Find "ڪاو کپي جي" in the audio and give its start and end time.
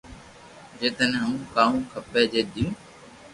1.53-2.41